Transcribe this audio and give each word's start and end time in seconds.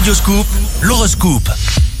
Radioscoop, 0.00 0.46
l'horoscope. 0.80 1.50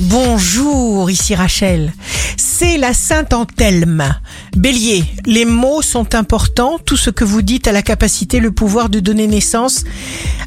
Bonjour, 0.00 1.10
ici 1.10 1.34
Rachel. 1.34 1.92
C'est 2.38 2.78
la 2.78 2.94
Sainte 2.94 3.34
Anthelme. 3.34 4.16
Bélier, 4.56 5.04
les 5.26 5.44
mots 5.44 5.82
sont 5.82 6.14
importants. 6.14 6.78
Tout 6.82 6.96
ce 6.96 7.10
que 7.10 7.24
vous 7.24 7.42
dites 7.42 7.68
a 7.68 7.72
la 7.72 7.82
capacité, 7.82 8.40
le 8.40 8.52
pouvoir 8.52 8.88
de 8.88 9.00
donner 9.00 9.26
naissance 9.26 9.84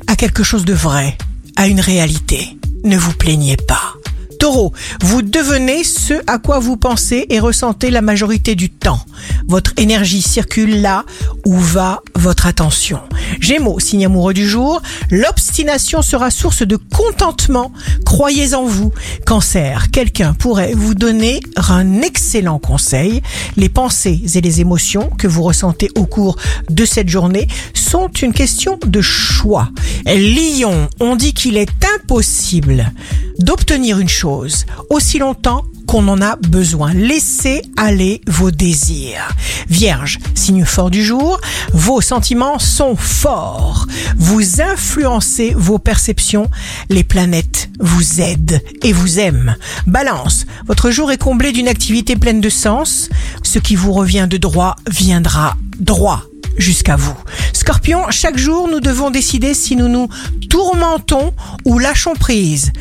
à 0.07 0.15
quelque 0.15 0.41
chose 0.41 0.65
de 0.65 0.73
vrai, 0.73 1.15
à 1.55 1.67
une 1.67 1.79
réalité. 1.79 2.57
Ne 2.86 2.97
vous 2.97 3.13
plaignez 3.13 3.57
pas. 3.57 3.93
Taureau, 4.39 4.73
vous 5.04 5.21
devenez 5.21 5.83
ce 5.83 6.15
à 6.25 6.39
quoi 6.39 6.57
vous 6.57 6.75
pensez 6.75 7.27
et 7.29 7.39
ressentez 7.39 7.91
la 7.91 8.01
majorité 8.01 8.55
du 8.55 8.71
temps. 8.71 9.05
Votre 9.47 9.73
énergie 9.77 10.23
circule 10.23 10.81
là 10.81 11.05
où 11.45 11.55
va 11.55 12.01
votre 12.23 12.45
attention. 12.45 12.99
Gémeaux, 13.41 13.81
signe 13.81 14.05
amoureux 14.05 14.33
du 14.33 14.47
jour, 14.47 14.81
l'obstination 15.11 16.01
sera 16.01 16.31
source 16.31 16.63
de 16.63 16.77
contentement. 16.77 17.73
Croyez 18.05 18.53
en 18.53 18.63
vous. 18.63 18.93
Cancer, 19.25 19.91
quelqu'un 19.91 20.33
pourrait 20.33 20.73
vous 20.73 20.95
donner 20.95 21.41
un 21.69 22.01
excellent 22.01 22.59
conseil. 22.59 23.21
Les 23.57 23.67
pensées 23.67 24.21
et 24.36 24.41
les 24.41 24.61
émotions 24.61 25.09
que 25.09 25.28
vous 25.28 25.43
ressentez 25.43 25.89
au 25.95 26.05
cours 26.05 26.37
de 26.69 26.86
cette 26.86 27.09
journée 27.09 27.47
sont 27.73 28.07
une 28.07 28.33
question 28.33 28.79
de 28.86 29.01
choix. 29.01 29.69
Lion, 30.05 30.87
on 31.01 31.17
dit 31.17 31.33
qu'il 31.33 31.57
est 31.57 31.86
impossible 31.97 32.94
d'obtenir 33.39 34.00
une 34.00 34.08
chose 34.08 34.66
aussi 34.89 35.19
longtemps 35.19 35.66
qu'on 35.94 36.08
en 36.08 36.23
a 36.23 36.38
besoin. 36.38 36.92
Laissez 36.92 37.61
aller 37.78 38.22
vos 38.25 38.50
désirs. 38.50 39.30
Vierge, 39.70 40.17
signe 40.34 40.66
fort 40.66 40.89
du 40.89 41.03
jour, 41.03 41.39
vos 41.72 42.02
sentiments 42.02 42.58
sont 42.58 42.95
forts. 42.95 43.86
Vous 44.17 44.59
influencez 44.59 45.53
vos 45.56 45.78
perceptions. 45.78 46.50
Les 46.89 47.03
planètes 47.03 47.70
vous 47.80 48.22
aident 48.22 48.59
et 48.81 48.92
vous 48.92 49.20
aiment. 49.20 49.56
Balance, 49.86 50.48
votre 50.66 50.90
jour 50.90 51.12
est 51.12 51.20
comblé 51.20 51.52
d'une 51.52 51.67
activité 51.67 52.16
pleine 52.16 52.42
de 52.42 52.50
sens. 52.50 53.10
Ce 53.44 53.60
qui 53.60 53.76
vous 53.76 53.94
revient 53.94 54.26
de 54.28 54.38
droit 54.38 54.76
viendra 54.89 55.56
droit 55.78 56.23
jusqu'à 56.58 56.95
vous. 56.95 57.16
Scorpion, 57.54 58.10
chaque 58.10 58.38
jour 58.38 58.67
nous 58.67 58.80
devons 58.80 59.12
décider 59.12 59.54
si 59.54 59.76
nous 59.76 59.88
nous 59.88 60.08
tourmentons 60.50 61.34
ou 61.66 61.80
lâchons 61.80 62.16
prise. 62.16 62.72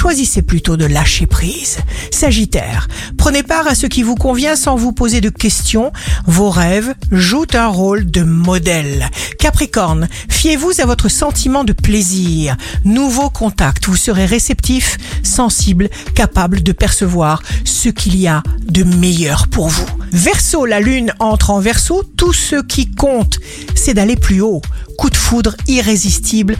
Choisissez 0.00 0.40
plutôt 0.40 0.78
de 0.78 0.86
lâcher 0.86 1.26
prise. 1.26 1.76
Sagittaire, 2.10 2.88
prenez 3.18 3.42
part 3.42 3.66
à 3.66 3.74
ce 3.74 3.86
qui 3.86 4.02
vous 4.02 4.14
convient 4.14 4.56
sans 4.56 4.74
vous 4.74 4.92
poser 4.92 5.20
de 5.20 5.28
questions. 5.28 5.92
Vos 6.26 6.48
rêves 6.48 6.94
jouent 7.12 7.44
un 7.52 7.66
rôle 7.66 8.10
de 8.10 8.22
modèle. 8.22 9.10
Capricorne, 9.38 10.08
fiez-vous 10.30 10.80
à 10.80 10.86
votre 10.86 11.10
sentiment 11.10 11.64
de 11.64 11.74
plaisir. 11.74 12.56
Nouveau 12.86 13.28
contact, 13.28 13.88
vous 13.88 13.96
serez 13.96 14.24
réceptif, 14.24 14.96
sensible, 15.22 15.90
capable 16.14 16.62
de 16.62 16.72
percevoir 16.72 17.42
ce 17.66 17.90
qu'il 17.90 18.16
y 18.16 18.26
a 18.26 18.42
de 18.64 18.84
meilleur 18.84 19.48
pour 19.48 19.68
vous. 19.68 19.86
Verseau, 20.12 20.64
la 20.64 20.80
lune 20.80 21.12
entre 21.18 21.50
en 21.50 21.60
verso, 21.60 22.04
tout 22.16 22.32
ce 22.32 22.56
qui 22.62 22.90
compte, 22.90 23.38
c'est 23.74 23.92
d'aller 23.92 24.16
plus 24.16 24.40
haut. 24.40 24.62
Coup 24.96 25.10
de 25.10 25.16
foudre 25.16 25.56
irrésistible, 25.68 26.56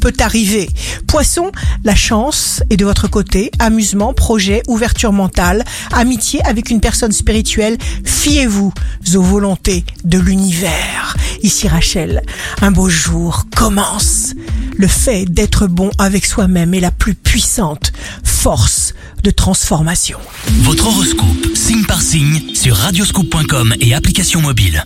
peut 0.00 0.12
arriver. 0.18 0.68
Poisson, 1.06 1.52
la 1.84 1.94
chance 1.94 2.62
est 2.70 2.76
de 2.76 2.84
votre 2.84 3.08
côté. 3.08 3.50
Amusement, 3.58 4.12
projet, 4.12 4.62
ouverture 4.66 5.12
mentale, 5.12 5.64
amitié 5.92 6.42
avec 6.44 6.70
une 6.70 6.80
personne 6.80 7.12
spirituelle. 7.12 7.76
Fiez-vous 8.04 8.72
aux 9.14 9.22
volontés 9.22 9.84
de 10.04 10.18
l'univers. 10.18 11.16
Ici 11.42 11.68
Rachel, 11.68 12.22
un 12.62 12.70
beau 12.70 12.88
jour 12.88 13.46
commence. 13.54 14.34
Le 14.76 14.88
fait 14.88 15.26
d'être 15.26 15.66
bon 15.66 15.90
avec 15.98 16.26
soi-même 16.26 16.74
est 16.74 16.80
la 16.80 16.90
plus 16.90 17.14
puissante 17.14 17.92
force 18.24 18.94
de 19.22 19.30
transformation. 19.30 20.18
Votre 20.62 20.86
horoscope, 20.86 21.54
signe 21.54 21.84
par 21.84 22.00
signe, 22.00 22.54
sur 22.54 22.76
radioscoop.com 22.76 23.74
et 23.80 23.94
application 23.94 24.40
mobile. 24.40 24.82